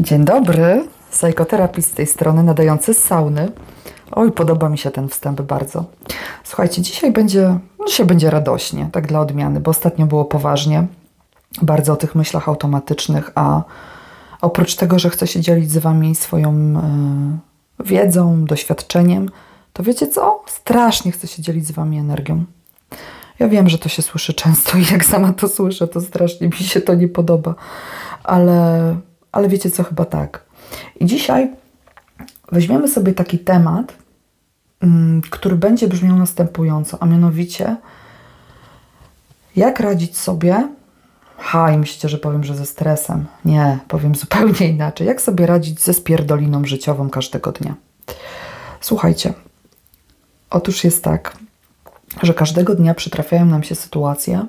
[0.00, 3.52] Dzień dobry, psychoterapii z tej strony, nadający z sauny.
[4.12, 5.84] Oj, podoba mi się ten wstęp bardzo.
[6.44, 10.86] Słuchajcie, dzisiaj będzie, dzisiaj będzie radośnie, tak dla odmiany, bo ostatnio było poważnie,
[11.62, 13.62] bardzo o tych myślach automatycznych, a
[14.40, 16.52] oprócz tego, że chcę się dzielić z Wami swoją
[17.80, 19.30] y, wiedzą, doświadczeniem,
[19.72, 20.42] to wiecie co?
[20.46, 22.44] Strasznie chcę się dzielić z Wami energią.
[23.38, 26.52] Ja wiem, że to się słyszy często i jak sama to słyszę, to strasznie mi
[26.52, 27.54] się to nie podoba,
[28.24, 30.44] ale ale wiecie co, chyba tak.
[31.00, 31.50] I dzisiaj
[32.52, 33.92] weźmiemy sobie taki temat,
[34.80, 37.76] mm, który będzie brzmiał następująco, a mianowicie
[39.56, 40.68] jak radzić sobie,
[41.38, 43.26] ha i myślicie, że powiem, że ze stresem.
[43.44, 45.06] Nie, powiem zupełnie inaczej.
[45.06, 47.74] Jak sobie radzić ze spierdoliną życiową każdego dnia.
[48.80, 49.32] Słuchajcie,
[50.50, 51.36] otóż jest tak,
[52.22, 54.46] że każdego dnia przytrafiają nam się sytuacje,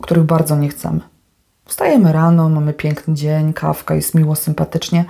[0.00, 1.00] których bardzo nie chcemy.
[1.70, 5.04] Wstajemy rano, mamy piękny dzień, kawka, jest miło, sympatycznie,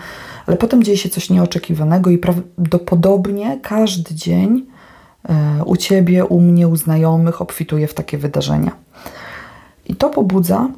[0.47, 4.67] ale potem dzieje się coś nieoczekiwanego i prawdopodobnie każdy dzień
[5.29, 8.77] e, u ciebie, u mnie, u znajomych obfituje w takie wydarzenia.
[9.87, 10.69] I to pobudza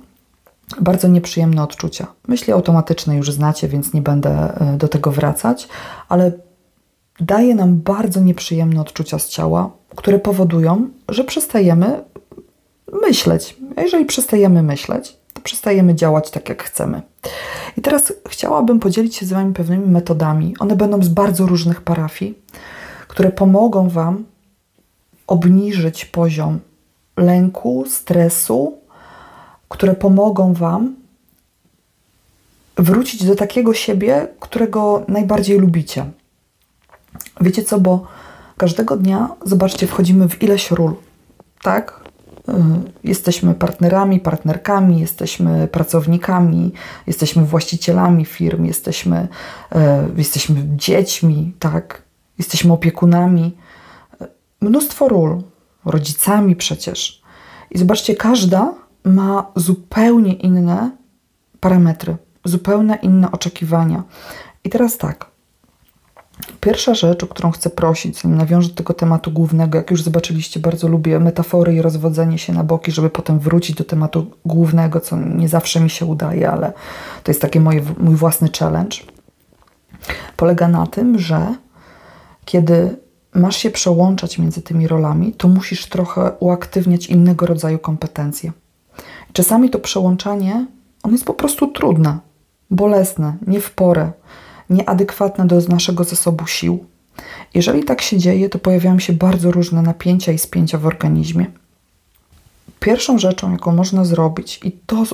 [0.80, 2.06] bardzo nieprzyjemne odczucia.
[2.28, 5.68] Myśli automatyczne już znacie, więc nie będę e, do tego wracać,
[6.08, 6.32] ale
[7.20, 12.04] daje nam bardzo nieprzyjemne odczucia z ciała, które powodują, że przestajemy
[13.02, 13.56] myśleć.
[13.76, 17.02] Jeżeli przestajemy myśleć, przestajemy działać tak, jak chcemy.
[17.76, 20.54] I teraz chciałabym podzielić się z Wami pewnymi metodami.
[20.58, 22.38] One będą z bardzo różnych parafii,
[23.08, 24.24] które pomogą Wam
[25.26, 26.60] obniżyć poziom
[27.16, 28.78] lęku, stresu,
[29.68, 30.96] które pomogą Wam
[32.76, 36.04] wrócić do takiego siebie, którego najbardziej lubicie.
[37.40, 38.06] Wiecie co, bo
[38.56, 40.94] każdego dnia, zobaczcie, wchodzimy w ileś ról,
[41.62, 42.01] tak?
[42.48, 42.52] Y,
[43.04, 46.72] jesteśmy partnerami, partnerkami, jesteśmy pracownikami,
[47.06, 49.28] jesteśmy właścicielami firm, jesteśmy,
[49.72, 49.78] y,
[50.16, 52.02] jesteśmy dziećmi, tak?
[52.38, 53.56] Jesteśmy opiekunami.
[54.22, 54.26] Y,
[54.60, 55.42] mnóstwo ról,
[55.84, 57.22] rodzicami przecież.
[57.70, 58.74] I zobaczcie, każda
[59.04, 60.90] ma zupełnie inne
[61.60, 64.02] parametry, zupełnie inne oczekiwania.
[64.64, 65.31] I teraz tak.
[66.60, 70.60] Pierwsza rzecz, o którą chcę prosić, zanim nawiążę do tego tematu głównego, jak już zobaczyliście,
[70.60, 75.16] bardzo lubię metafory i rozwodzenie się na boki, żeby potem wrócić do tematu głównego, co
[75.16, 76.72] nie zawsze mi się udaje, ale
[77.22, 78.96] to jest taki mój, mój własny challenge.
[80.36, 81.54] Polega na tym, że
[82.44, 82.96] kiedy
[83.34, 88.52] masz się przełączać między tymi rolami, to musisz trochę uaktywniać innego rodzaju kompetencje.
[89.32, 90.66] Czasami to przełączanie,
[91.02, 92.18] ono jest po prostu trudne,
[92.70, 94.12] bolesne, nie w porę
[94.72, 96.84] nieadekwatne do naszego zasobu sił.
[97.54, 101.46] Jeżeli tak się dzieje, to pojawiają się bardzo różne napięcia i spięcia w organizmie.
[102.80, 105.04] Pierwszą rzeczą, jaką można zrobić, i to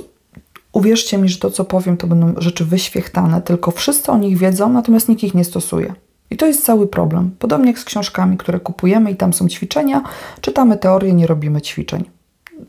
[0.73, 4.73] uwierzcie mi, że to, co powiem, to będą rzeczy wyświechtane, tylko wszyscy o nich wiedzą,
[4.73, 5.95] natomiast nikt ich nie stosuje.
[6.31, 7.31] I to jest cały problem.
[7.39, 10.03] Podobnie jak z książkami, które kupujemy i tam są ćwiczenia,
[10.41, 12.05] czytamy teorię, nie robimy ćwiczeń.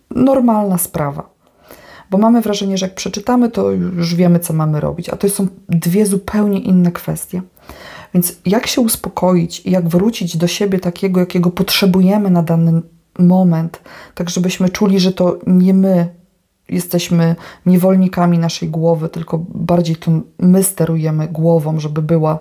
[0.09, 1.29] Normalna sprawa
[2.09, 5.47] bo mamy wrażenie, że jak przeczytamy, to już wiemy, co mamy robić, a to są
[5.70, 7.42] dwie zupełnie inne kwestie.
[8.14, 12.81] Więc jak się uspokoić i jak wrócić do siebie takiego, jakiego potrzebujemy na dany
[13.20, 13.81] moment,
[14.16, 16.09] tak żebyśmy czuli, że to nie my
[16.70, 22.40] jesteśmy niewolnikami naszej głowy, tylko bardziej to my sterujemy głową, żeby była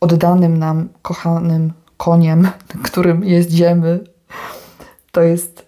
[0.00, 2.48] oddanym nam, kochanym koniem,
[2.84, 4.00] którym jeździmy.
[5.12, 5.66] To jest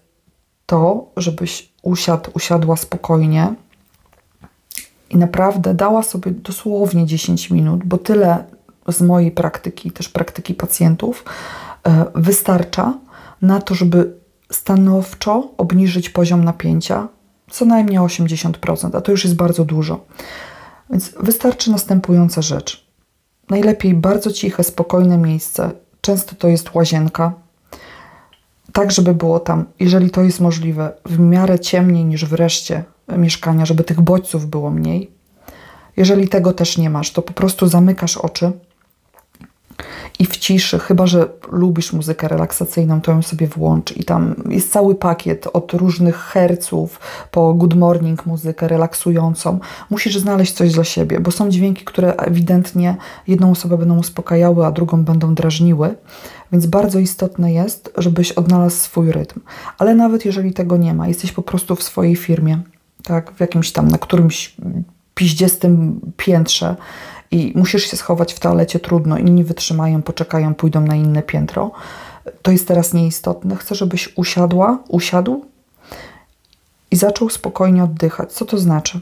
[0.65, 3.53] to, żebyś usiadł, usiadła spokojnie
[5.09, 8.43] i naprawdę dała sobie dosłownie 10 minut, bo tyle
[8.87, 11.25] z mojej praktyki, też praktyki pacjentów,
[11.83, 12.93] e, wystarcza
[13.41, 14.13] na to, żeby
[14.51, 17.07] stanowczo obniżyć poziom napięcia
[17.51, 20.05] co najmniej 80%, a to już jest bardzo dużo.
[20.89, 22.85] Więc wystarczy następująca rzecz.
[23.49, 25.71] Najlepiej bardzo ciche, spokojne miejsce.
[26.01, 27.33] Często to jest łazienka,
[28.75, 32.83] tak żeby było tam, jeżeli to jest możliwe, w miarę ciemniej niż w reszcie
[33.17, 35.11] mieszkania, żeby tych bodźców było mniej.
[35.97, 38.51] Jeżeli tego też nie masz, to po prostu zamykasz oczy
[40.19, 44.71] i w ciszy, chyba że lubisz muzykę relaksacyjną, to ją sobie włącz i tam jest
[44.71, 46.99] cały pakiet od różnych herców
[47.31, 49.59] po good morning muzykę relaksującą.
[49.89, 52.95] Musisz znaleźć coś dla siebie, bo są dźwięki, które ewidentnie
[53.27, 55.95] jedną osobę będą uspokajały, a drugą będą drażniły.
[56.51, 59.39] Więc bardzo istotne jest, żebyś odnalazł swój rytm.
[59.77, 62.59] Ale nawet jeżeli tego nie ma, jesteś po prostu w swojej firmie,
[63.03, 64.55] tak, w jakimś tam, na którymś
[65.15, 66.75] piździestym piętrze
[67.31, 71.71] i musisz się schować w toalecie, trudno, inni wytrzymają, poczekają, pójdą na inne piętro.
[72.41, 73.55] To jest teraz nieistotne.
[73.55, 75.45] Chcę, żebyś usiadła, usiadł
[76.91, 78.31] i zaczął spokojnie oddychać.
[78.33, 79.01] Co to znaczy?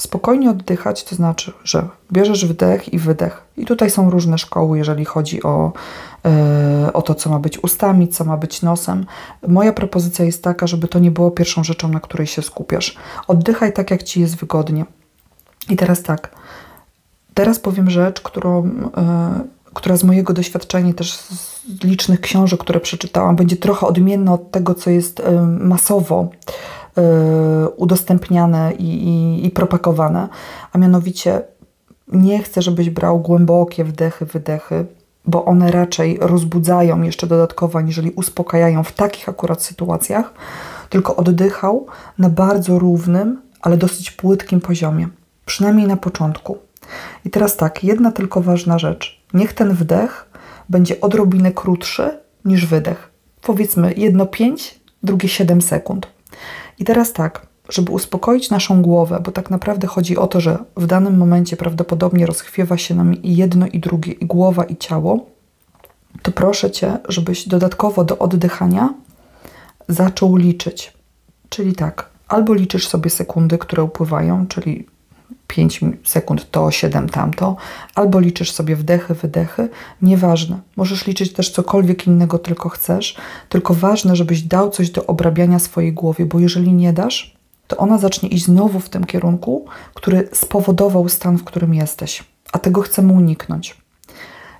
[0.00, 3.42] Spokojnie oddychać to znaczy, że bierzesz wdech i wydech.
[3.56, 5.72] I tutaj są różne szkoły, jeżeli chodzi o,
[6.84, 9.06] yy, o to, co ma być ustami, co ma być nosem.
[9.48, 12.96] Moja propozycja jest taka, żeby to nie było pierwszą rzeczą, na której się skupiasz.
[13.28, 14.84] Oddychaj tak, jak ci jest wygodnie.
[15.68, 16.30] I teraz tak.
[17.34, 18.72] Teraz powiem rzecz, którą, yy,
[19.74, 24.74] która z mojego doświadczenia, też z licznych książek, które przeczytałam, będzie trochę odmienna od tego,
[24.74, 26.30] co jest yy, masowo
[27.76, 30.28] udostępniane i, i, i propagowane,
[30.72, 31.42] a mianowicie
[32.12, 34.86] nie chcę, żebyś brał głębokie wdechy, wydechy,
[35.24, 40.34] bo one raczej rozbudzają jeszcze dodatkowo, aniżeli uspokajają w takich akurat sytuacjach,
[40.90, 41.86] tylko oddychał
[42.18, 45.08] na bardzo równym, ale dosyć płytkim poziomie,
[45.46, 46.58] przynajmniej na początku.
[47.24, 49.22] I teraz tak, jedna tylko ważna rzecz.
[49.34, 50.30] Niech ten wdech
[50.68, 53.10] będzie odrobinę krótszy niż wydech.
[53.42, 56.15] Powiedzmy jedno 5, drugie 7 sekund.
[56.78, 60.86] I teraz tak, żeby uspokoić naszą głowę, bo tak naprawdę chodzi o to, że w
[60.86, 65.26] danym momencie prawdopodobnie rozchwiewa się nam i jedno, i drugie, i głowa, i ciało,
[66.22, 68.94] to proszę cię, żebyś dodatkowo do oddychania
[69.88, 70.92] zaczął liczyć.
[71.48, 74.86] Czyli tak, albo liczysz sobie sekundy, które upływają, czyli
[75.46, 77.56] 5 sekund to, 7 tamto,
[77.94, 79.68] albo liczysz sobie wdechy, wydechy,
[80.02, 80.60] nieważne.
[80.76, 83.16] Możesz liczyć też cokolwiek innego tylko chcesz,
[83.48, 87.98] tylko ważne, żebyś dał coś do obrabiania swojej głowie, bo jeżeli nie dasz, to ona
[87.98, 93.12] zacznie iść znowu w tym kierunku, który spowodował stan, w którym jesteś, a tego chcemy
[93.12, 93.76] uniknąć.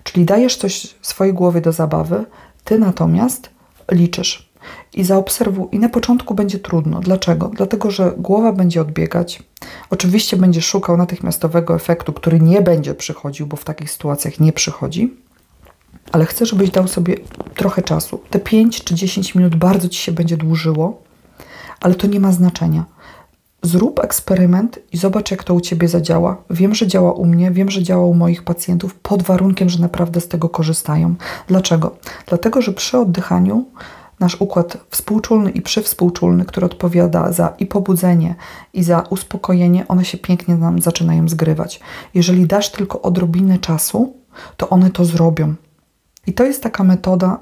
[0.03, 2.25] Czyli dajesz coś swojej głowie do zabawy,
[2.65, 3.50] ty natomiast
[3.93, 4.45] liczysz.
[4.96, 5.69] I zaobserwuj.
[5.72, 7.00] I na początku będzie trudno.
[7.00, 7.50] Dlaczego?
[7.54, 9.43] Dlatego, że głowa będzie odbiegać.
[9.90, 15.14] Oczywiście będzie szukał natychmiastowego efektu, który nie będzie przychodził, bo w takich sytuacjach nie przychodzi.
[16.12, 17.14] Ale chcę, żebyś dał sobie
[17.54, 18.20] trochę czasu.
[18.31, 21.02] Te 5 czy 10 minut bardzo ci się będzie dłużyło,
[21.81, 22.84] ale to nie ma znaczenia.
[23.62, 26.37] Zrób eksperyment i zobacz, jak to u ciebie zadziała.
[26.50, 30.20] Wiem, że działa u mnie, wiem, że działa u moich pacjentów, pod warunkiem, że naprawdę
[30.20, 31.14] z tego korzystają.
[31.48, 31.96] Dlaczego?
[32.26, 33.64] Dlatego, że przy oddychaniu
[34.21, 38.35] nasz układ współczulny i przywspółczulny, który odpowiada za i pobudzenie,
[38.73, 41.81] i za uspokojenie, one się pięknie nam zaczynają zgrywać.
[42.15, 44.17] Jeżeli dasz tylko odrobinę czasu,
[44.57, 45.55] to one to zrobią.
[46.27, 47.39] I to jest taka metoda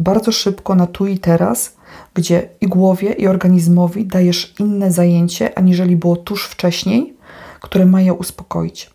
[0.00, 1.76] bardzo szybko na tu i teraz,
[2.14, 7.16] gdzie i głowie, i organizmowi dajesz inne zajęcie, aniżeli było tuż wcześniej,
[7.60, 8.90] które ma je uspokoić.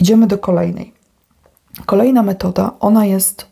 [0.00, 0.92] Idziemy do kolejnej.
[1.86, 3.51] Kolejna metoda, ona jest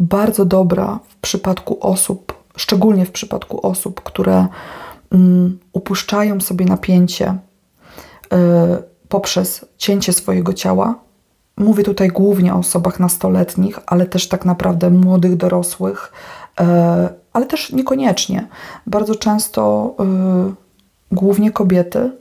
[0.00, 4.46] bardzo dobra w przypadku osób, szczególnie w przypadku osób, które
[5.12, 8.36] um, upuszczają sobie napięcie y,
[9.08, 10.94] poprzez cięcie swojego ciała.
[11.56, 16.12] Mówię tutaj głównie o osobach nastoletnich, ale też tak naprawdę młodych dorosłych,
[16.60, 16.64] y,
[17.32, 18.48] ale też niekoniecznie.
[18.86, 19.94] Bardzo często
[20.50, 22.12] y, głównie kobiety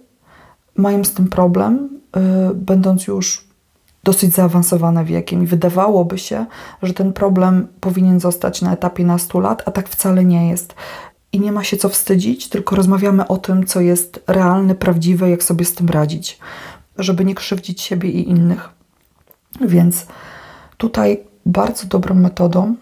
[0.75, 1.89] mają z tym problem,
[2.53, 3.46] będąc już
[4.07, 6.45] dosyć zaawansowane wiekiem i wydawałoby się,
[6.83, 10.75] że ten problem powinien zostać na etapie nastu lat, a tak wcale nie jest.
[11.31, 15.43] I nie ma się co wstydzić, tylko rozmawiamy o tym, co jest realne, prawdziwe, jak
[15.43, 16.39] sobie z tym radzić,
[16.97, 18.69] żeby nie krzywdzić siebie i innych.
[19.61, 20.07] Więc
[20.77, 22.75] tutaj bardzo dobrą metodą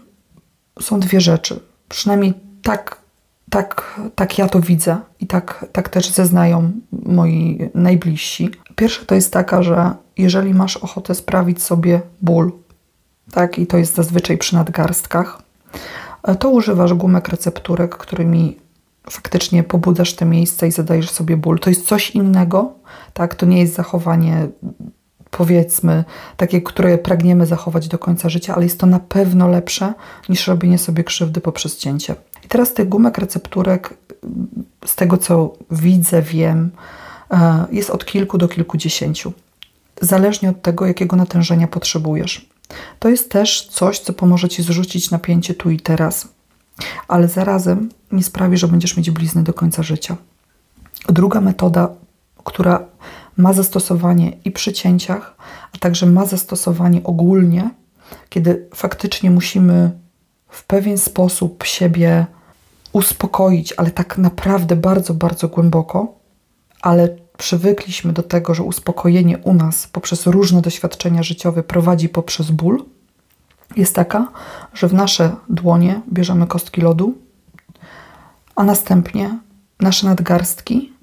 [0.81, 1.59] są dwie rzeczy.
[1.89, 2.33] Przynajmniej
[2.63, 3.01] tak,
[3.49, 8.49] tak, tak ja to widzę i tak, tak też zeznają moi najbliżsi.
[8.75, 12.51] Pierwsza to jest taka, że jeżeli masz ochotę sprawić sobie ból,
[13.31, 15.41] tak, i to jest zazwyczaj przy nadgarstkach,
[16.23, 18.57] e, to używasz gumek recepturek, którymi
[19.09, 21.59] faktycznie pobudzasz te miejsca i zadajesz sobie ból.
[21.59, 22.73] To jest coś innego,
[23.13, 24.47] tak, to nie jest zachowanie
[25.31, 26.03] powiedzmy,
[26.37, 29.93] takie, które pragniemy zachować do końca życia, ale jest to na pewno lepsze
[30.29, 32.15] niż robienie sobie krzywdy poprzez cięcie.
[32.45, 33.93] I teraz tych gumek recepturek,
[34.85, 36.71] z tego co widzę, wiem,
[37.71, 39.33] jest od kilku do kilkudziesięciu
[40.01, 42.49] zależnie od tego, jakiego natężenia potrzebujesz.
[42.99, 46.27] To jest też coś, co pomoże ci zrzucić napięcie tu i teraz,
[47.07, 50.17] ale zarazem nie sprawi, że będziesz mieć blizny do końca życia.
[51.09, 51.89] Druga metoda,
[52.43, 52.85] która
[53.37, 55.35] ma zastosowanie i przy cięciach,
[55.73, 57.69] a także ma zastosowanie ogólnie,
[58.29, 59.91] kiedy faktycznie musimy
[60.49, 62.25] w pewien sposób siebie
[62.93, 66.13] uspokoić, ale tak naprawdę bardzo, bardzo głęboko,
[66.85, 72.83] ale przywykliśmy do tego, że uspokojenie u nas poprzez różne doświadczenia życiowe prowadzi poprzez ból,
[73.75, 74.31] jest taka,
[74.73, 77.13] że w nasze dłonie bierzemy kostki lodu,
[78.55, 79.39] a następnie
[79.79, 80.93] nasze nadgarstki,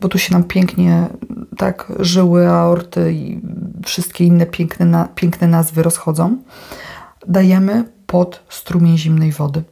[0.00, 1.06] bo tu się nam pięknie
[1.56, 3.40] tak żyły, aorty i
[3.84, 6.36] wszystkie inne piękne, na, piękne nazwy rozchodzą,
[7.28, 9.62] dajemy pod strumień zimnej wody.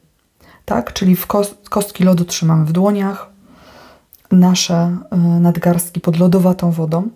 [0.64, 1.26] Tak, czyli w
[1.70, 3.27] kostki lodu trzymamy w dłoniach,
[4.30, 7.08] nasze y, nadgarstki pod lodowatą wodą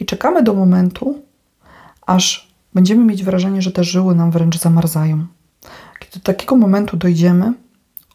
[0.00, 1.22] i czekamy do momentu,
[2.06, 5.26] aż będziemy mieć wrażenie, że te żyły nam wręcz zamarzają.
[6.00, 7.52] Kiedy do takiego momentu dojdziemy,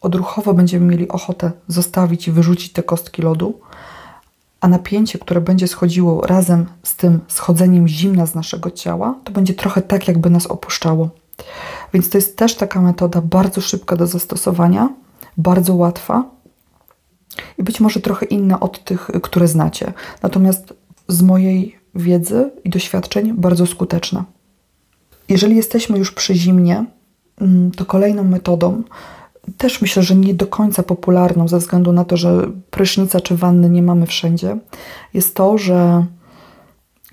[0.02, 3.60] odruchowo będziemy mieli ochotę zostawić i wyrzucić te kostki lodu,
[4.62, 9.54] a napięcie, które będzie schodziło razem z tym schodzeniem zimna z naszego ciała, to będzie
[9.54, 11.10] trochę tak, jakby nas opuszczało.
[11.94, 14.90] Więc to jest też taka metoda bardzo szybka do zastosowania,
[15.38, 16.24] bardzo łatwa
[17.58, 19.94] i być może trochę inna od tych, które znacie.
[20.24, 20.74] Natomiast
[21.08, 24.26] z mojej wiedzy i doświadczeń bardzo skuteczna.
[25.30, 26.86] Jeżeli jesteśmy już przy zimnie,
[27.42, 28.84] mm, to kolejną metodą,
[29.58, 33.70] też myślę, że nie do końca popularną, ze względu na to, że prysznica czy wanny
[33.70, 34.58] nie mamy wszędzie,
[35.14, 36.06] jest to, że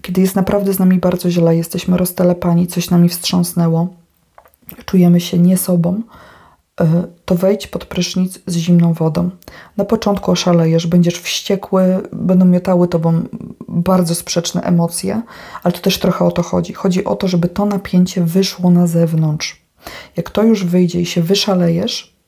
[0.03, 3.89] kiedy jest naprawdę z nami bardzo źle, jesteśmy roztelepani, coś nami wstrząsnęło,
[4.85, 6.03] czujemy się nie sobą,
[7.25, 9.31] to wejdź pod prysznic z zimną wodą.
[9.77, 11.83] Na początku oszalejesz, będziesz wściekły,
[12.13, 13.23] będą miotały tobą
[13.69, 15.23] bardzo sprzeczne emocje,
[15.63, 16.73] ale to też trochę o to chodzi.
[16.73, 19.63] Chodzi o to, żeby to napięcie wyszło na zewnątrz.
[20.17, 22.19] Jak to już wyjdzie i się wyszalejesz,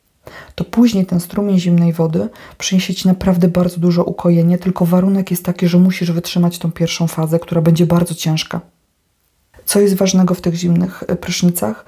[0.54, 2.28] to później ten strumień zimnej wody
[2.58, 7.06] przyniesie ci naprawdę bardzo dużo ukojenia, tylko warunek jest taki, że musisz wytrzymać tą pierwszą
[7.06, 8.60] fazę, która będzie bardzo ciężka.
[9.64, 11.84] Co jest ważnego w tych zimnych e, prysznicach?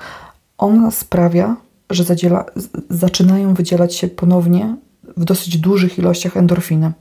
[0.59, 1.57] Ona sprawia,
[1.93, 2.45] że zadziela,
[2.91, 4.77] zaczynają wydzielać się ponownie
[5.17, 6.93] w dosyć dużych ilościach endorfiny,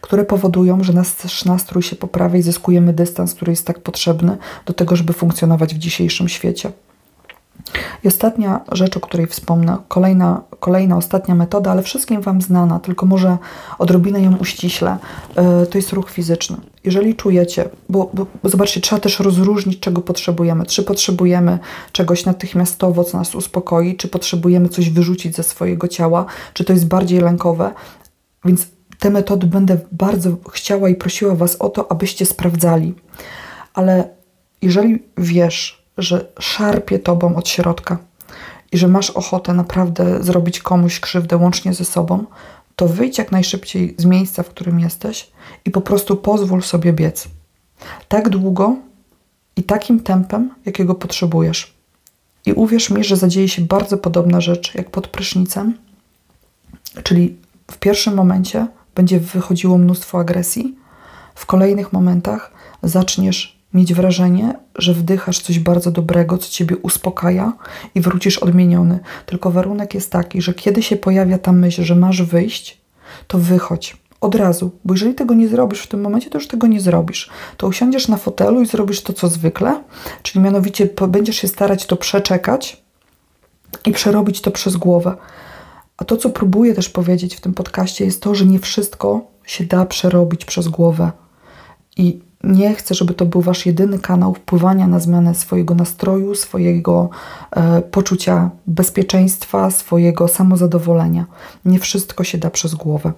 [0.00, 4.72] które powodują, że nasz nastrój się poprawia i zyskujemy dystans, który jest tak potrzebny do
[4.72, 6.72] tego, żeby funkcjonować w dzisiejszym świecie.
[8.04, 13.06] I ostatnia rzecz, o której wspomnę, kolejna, kolejna ostatnia metoda, ale wszystkim Wam znana, tylko
[13.06, 13.38] może
[13.78, 14.98] odrobinę ją uściśle,
[15.36, 16.56] yy, to jest ruch fizyczny.
[16.84, 20.66] Jeżeli czujecie, bo, bo, bo, zobaczcie, trzeba też rozróżnić, czego potrzebujemy.
[20.66, 21.58] Czy potrzebujemy
[21.92, 26.86] czegoś natychmiastowo, co nas uspokoi, czy potrzebujemy coś wyrzucić ze swojego ciała, czy to jest
[26.86, 27.70] bardziej lękowe.
[28.44, 28.66] Więc
[28.98, 32.94] te metody będę bardzo chciała i prosiła Was o to, abyście sprawdzali.
[33.74, 34.08] Ale
[34.62, 37.98] jeżeli wiesz, że szarpie tobą od środka
[38.72, 42.24] i że masz ochotę naprawdę zrobić komuś krzywdę łącznie ze sobą,
[42.76, 45.30] to wyjdź jak najszybciej z miejsca, w którym jesteś
[45.64, 47.28] i po prostu pozwól sobie biec.
[48.08, 48.76] Tak długo
[49.56, 51.74] i takim tempem, jakiego potrzebujesz.
[52.46, 55.78] I uwierz mi, że zadzieje się bardzo podobna rzecz jak pod prysznicem,
[57.02, 57.36] czyli
[57.70, 60.76] w pierwszym momencie będzie wychodziło mnóstwo agresji,
[61.34, 67.52] w kolejnych momentach zaczniesz mieć wrażenie, że wdychasz coś bardzo dobrego, co ciebie uspokaja
[67.94, 69.00] i wrócisz odmieniony.
[69.26, 72.80] Tylko warunek jest taki, że kiedy się pojawia ta myśl, że masz wyjść,
[73.26, 76.66] to wychodź od razu, bo jeżeli tego nie zrobisz w tym momencie, to już tego
[76.66, 77.30] nie zrobisz.
[77.56, 79.82] To usiądziesz na fotelu i zrobisz to, co zwykle,
[80.22, 82.82] czyli mianowicie będziesz się starać to przeczekać
[83.86, 85.16] i przerobić to przez głowę.
[85.96, 89.64] A to, co próbuję też powiedzieć w tym podcaście, jest to, że nie wszystko się
[89.64, 91.12] da przerobić przez głowę.
[91.96, 97.10] I nie chcę, żeby to był wasz jedyny kanał wpływania na zmianę swojego nastroju, swojego
[97.50, 101.26] e, poczucia bezpieczeństwa, swojego samozadowolenia.
[101.64, 103.12] Nie wszystko się da przez głowę.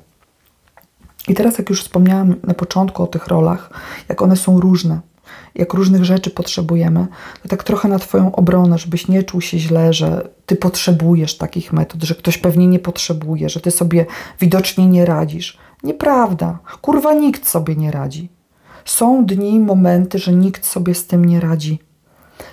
[1.28, 3.70] I teraz, jak już wspomniałam na początku o tych rolach,
[4.08, 5.00] jak one są różne,
[5.54, 7.06] jak różnych rzeczy potrzebujemy,
[7.42, 11.72] to tak trochę na Twoją obronę, żebyś nie czuł się źle, że Ty potrzebujesz takich
[11.72, 14.06] metod, że ktoś pewnie nie potrzebuje, że Ty sobie
[14.40, 15.58] widocznie nie radzisz.
[15.82, 16.58] Nieprawda.
[16.82, 18.28] Kurwa, nikt sobie nie radzi.
[18.84, 21.78] Są dni, momenty, że nikt sobie z tym nie radzi.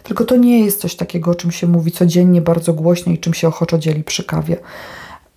[0.04, 3.34] Tylko to nie jest coś takiego, o czym się mówi codziennie bardzo głośno i czym
[3.34, 4.58] się ochoczo dzieli przy kawie.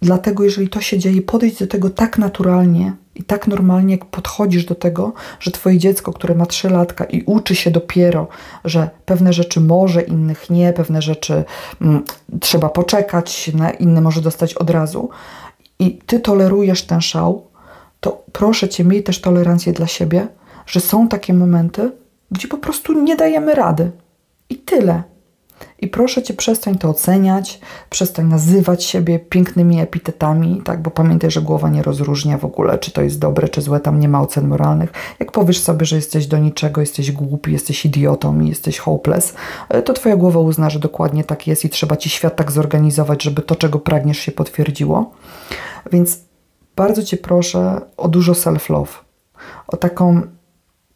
[0.02, 4.64] Dlatego, jeżeli to się dzieje, podejdź do tego tak naturalnie i tak normalnie, jak podchodzisz
[4.64, 8.28] do tego, że Twoje dziecko, które ma 3 latka i uczy się dopiero,
[8.64, 11.44] że pewne rzeczy może, innych nie, pewne rzeczy
[11.80, 12.04] mm,
[12.40, 15.10] trzeba poczekać, na inne może dostać od razu,
[15.78, 17.46] i Ty tolerujesz ten szał,
[18.00, 20.28] to proszę Cię, miej też tolerancję dla siebie,
[20.66, 21.92] że są takie momenty,
[22.30, 23.90] gdzie po prostu nie dajemy rady.
[24.50, 25.02] I tyle.
[25.78, 31.42] I proszę cię, przestań to oceniać, przestań nazywać siebie pięknymi epitetami, tak, bo pamiętaj, że
[31.42, 34.48] głowa nie rozróżnia w ogóle, czy to jest dobre, czy złe, tam nie ma ocen
[34.48, 34.92] moralnych.
[35.20, 39.34] Jak powiesz sobie, że jesteś do niczego, jesteś głupi, jesteś idiotą i jesteś hopeless,
[39.68, 43.22] e, to twoja głowa uzna, że dokładnie tak jest i trzeba ci świat tak zorganizować,
[43.22, 45.12] żeby to, czego pragniesz, się potwierdziło.
[45.92, 46.20] Więc
[46.76, 49.00] bardzo cię proszę o dużo self-love,
[49.66, 50.22] o taką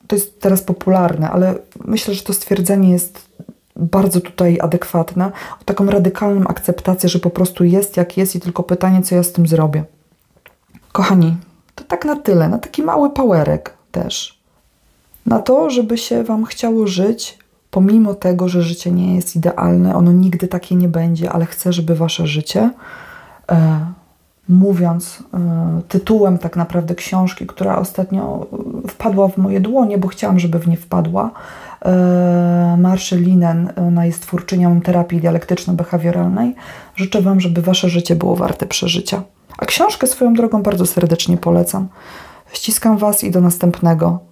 [0.09, 3.29] to jest teraz popularne, ale myślę, że to stwierdzenie jest
[3.77, 8.63] bardzo tutaj adekwatne, o taką radykalną akceptację, że po prostu jest jak jest i tylko
[8.63, 9.85] pytanie, co ja z tym zrobię.
[10.93, 11.37] Kochani,
[11.75, 14.39] to tak na tyle, na taki mały powerek też.
[15.27, 17.39] Na to, żeby się Wam chciało żyć,
[17.71, 21.95] pomimo tego, że życie nie jest idealne, ono nigdy takie nie będzie, ale chcę, żeby
[21.95, 22.71] Wasze życie
[23.51, 23.87] e,
[24.49, 28.47] mówiąc y, tytułem tak naprawdę książki, która ostatnio
[28.89, 31.31] wpadła w moje dłonie, bo chciałam, żeby w nie wpadła.
[31.87, 31.89] Y,
[32.79, 36.53] Marszy Linen, ona jest twórczynią terapii dialektyczno-behawioralnej.
[36.97, 39.23] Życzę Wam, żeby Wasze życie było warte przeżycia.
[39.59, 41.89] A książkę swoją drogą bardzo serdecznie polecam.
[42.53, 44.28] Ściskam Was i do następnego.